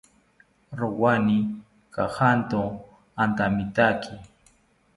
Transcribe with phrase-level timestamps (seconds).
[0.79, 1.37] Rowani
[1.93, 2.61] kajanto
[3.23, 4.15] antamitaki